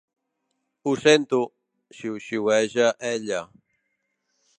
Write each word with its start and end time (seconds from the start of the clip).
Ho 0.85 0.93
sento 1.01 1.41
—xiuxiueja 1.97 2.87
ella—. 3.11 3.41